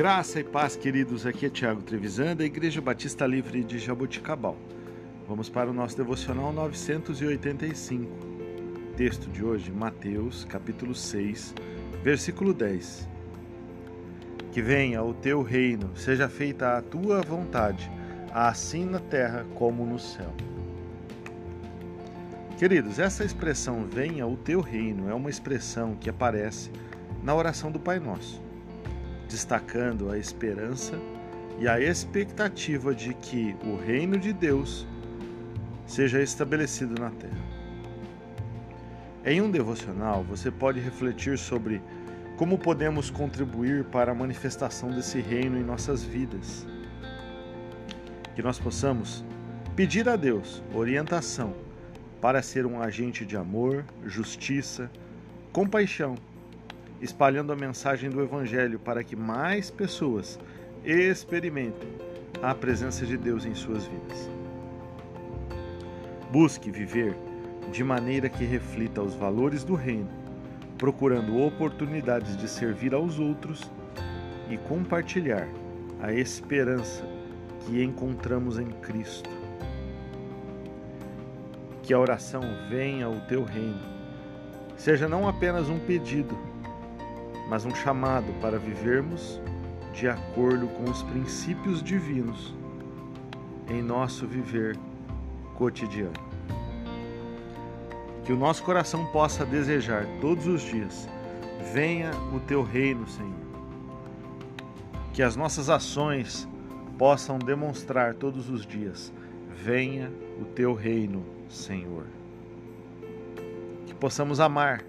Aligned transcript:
Graça 0.00 0.40
e 0.40 0.44
paz, 0.44 0.76
queridos. 0.76 1.26
Aqui 1.26 1.44
é 1.44 1.50
Tiago 1.50 1.82
Trevisan, 1.82 2.34
da 2.34 2.42
Igreja 2.42 2.80
Batista 2.80 3.26
Livre 3.26 3.62
de 3.62 3.78
Jaboticabal. 3.78 4.56
Vamos 5.28 5.50
para 5.50 5.68
o 5.68 5.74
nosso 5.74 5.94
devocional 5.94 6.54
985. 6.54 8.10
Texto 8.96 9.28
de 9.28 9.44
hoje, 9.44 9.70
Mateus, 9.70 10.46
capítulo 10.46 10.94
6, 10.94 11.54
versículo 12.02 12.54
10. 12.54 13.06
Que 14.50 14.62
venha 14.62 15.02
o 15.02 15.12
teu 15.12 15.42
reino, 15.42 15.94
seja 15.94 16.30
feita 16.30 16.78
a 16.78 16.80
tua 16.80 17.20
vontade, 17.20 17.92
assim 18.32 18.86
na 18.86 19.00
terra 19.00 19.44
como 19.54 19.84
no 19.84 19.98
céu. 19.98 20.32
Queridos, 22.56 22.98
essa 22.98 23.22
expressão 23.22 23.84
venha 23.84 24.26
o 24.26 24.38
teu 24.38 24.62
reino 24.62 25.10
é 25.10 25.14
uma 25.14 25.28
expressão 25.28 25.94
que 25.94 26.08
aparece 26.08 26.70
na 27.22 27.34
oração 27.34 27.70
do 27.70 27.78
Pai 27.78 28.00
Nosso, 28.00 28.42
destacando 29.30 30.10
a 30.10 30.18
esperança 30.18 30.98
e 31.60 31.68
a 31.68 31.80
expectativa 31.80 32.92
de 32.92 33.14
que 33.14 33.54
o 33.64 33.76
reino 33.76 34.18
de 34.18 34.32
Deus 34.32 34.86
seja 35.86 36.20
estabelecido 36.20 37.00
na 37.00 37.10
terra. 37.10 37.50
Em 39.24 39.40
um 39.40 39.50
devocional, 39.50 40.24
você 40.24 40.50
pode 40.50 40.80
refletir 40.80 41.38
sobre 41.38 41.80
como 42.36 42.58
podemos 42.58 43.08
contribuir 43.08 43.84
para 43.84 44.10
a 44.10 44.14
manifestação 44.14 44.90
desse 44.90 45.20
reino 45.20 45.56
em 45.58 45.62
nossas 45.62 46.02
vidas. 46.02 46.66
Que 48.34 48.42
nós 48.42 48.58
possamos 48.58 49.24
pedir 49.76 50.08
a 50.08 50.16
Deus 50.16 50.62
orientação 50.74 51.54
para 52.20 52.42
ser 52.42 52.66
um 52.66 52.82
agente 52.82 53.24
de 53.24 53.36
amor, 53.36 53.84
justiça, 54.04 54.90
compaixão 55.52 56.16
espalhando 57.00 57.52
a 57.52 57.56
mensagem 57.56 58.10
do 58.10 58.22
Evangelho 58.22 58.78
para 58.78 59.02
que 59.02 59.16
mais 59.16 59.70
pessoas 59.70 60.38
experimentem 60.84 61.88
a 62.42 62.54
presença 62.54 63.04
de 63.06 63.16
Deus 63.16 63.44
em 63.44 63.54
suas 63.54 63.86
vidas. 63.86 64.30
Busque 66.30 66.70
viver 66.70 67.16
de 67.72 67.82
maneira 67.84 68.28
que 68.28 68.44
reflita 68.44 69.02
os 69.02 69.14
valores 69.14 69.64
do 69.64 69.74
Reino, 69.74 70.10
procurando 70.78 71.38
oportunidades 71.38 72.36
de 72.36 72.48
servir 72.48 72.94
aos 72.94 73.18
outros 73.18 73.70
e 74.48 74.56
compartilhar 74.56 75.48
a 76.00 76.12
esperança 76.12 77.04
que 77.60 77.82
encontramos 77.82 78.58
em 78.58 78.66
Cristo. 78.66 79.28
Que 81.82 81.92
a 81.92 81.98
oração 81.98 82.42
venha 82.68 83.06
ao 83.06 83.20
teu 83.22 83.44
reino, 83.44 83.80
seja 84.76 85.08
não 85.08 85.28
apenas 85.28 85.68
um 85.68 85.78
pedido, 85.78 86.36
mas 87.50 87.64
um 87.64 87.74
chamado 87.74 88.32
para 88.40 88.60
vivermos 88.60 89.40
de 89.92 90.08
acordo 90.08 90.68
com 90.68 90.84
os 90.84 91.02
princípios 91.02 91.82
divinos 91.82 92.54
em 93.68 93.82
nosso 93.82 94.24
viver 94.24 94.78
cotidiano. 95.56 96.12
Que 98.24 98.32
o 98.32 98.36
nosso 98.36 98.62
coração 98.62 99.04
possa 99.06 99.44
desejar 99.44 100.06
todos 100.20 100.46
os 100.46 100.62
dias: 100.62 101.08
venha 101.74 102.12
o 102.32 102.38
teu 102.38 102.62
reino, 102.62 103.08
Senhor. 103.08 103.34
Que 105.12 105.20
as 105.20 105.34
nossas 105.34 105.68
ações 105.68 106.48
possam 106.96 107.36
demonstrar 107.36 108.14
todos 108.14 108.48
os 108.48 108.64
dias: 108.64 109.12
venha 109.56 110.08
o 110.40 110.44
teu 110.44 110.72
reino, 110.72 111.24
Senhor. 111.48 112.04
Que 113.86 113.94
possamos 113.96 114.38
amar, 114.38 114.84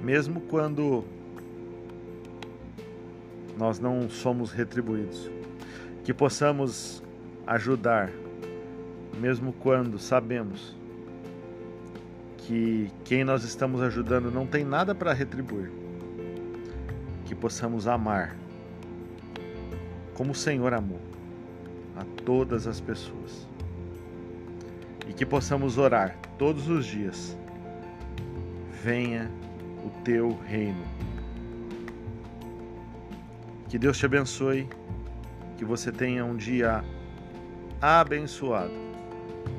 mesmo 0.00 0.40
quando 0.40 1.04
nós 3.58 3.80
não 3.80 4.08
somos 4.08 4.52
retribuídos. 4.52 5.28
Que 6.04 6.14
possamos 6.14 7.02
ajudar, 7.46 8.10
mesmo 9.20 9.52
quando 9.52 9.98
sabemos 9.98 10.76
que 12.38 12.90
quem 13.04 13.24
nós 13.24 13.42
estamos 13.42 13.82
ajudando 13.82 14.30
não 14.30 14.46
tem 14.46 14.64
nada 14.64 14.94
para 14.94 15.12
retribuir. 15.12 15.70
Que 17.26 17.34
possamos 17.34 17.86
amar 17.86 18.36
como 20.14 20.32
o 20.32 20.34
Senhor 20.34 20.72
amou 20.72 21.00
a 21.96 22.04
todas 22.24 22.66
as 22.66 22.80
pessoas. 22.80 23.46
E 25.08 25.12
que 25.12 25.26
possamos 25.26 25.78
orar 25.78 26.16
todos 26.38 26.68
os 26.68 26.86
dias. 26.86 27.36
Venha 28.82 29.30
o 29.84 29.90
teu 30.04 30.38
reino 30.46 31.07
que 33.68 33.78
Deus 33.78 33.98
te 33.98 34.06
abençoe, 34.06 34.68
que 35.56 35.64
você 35.64 35.92
tenha 35.92 36.24
um 36.24 36.36
dia 36.36 36.82
abençoado. 37.80 38.72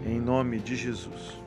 Em 0.06 0.20
nome 0.20 0.60
de 0.60 0.76
Jesus. 0.76 1.38